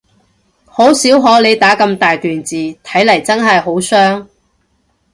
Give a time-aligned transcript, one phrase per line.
[0.65, 4.25] 好少可你打咁大段字，睇嚟真係好傷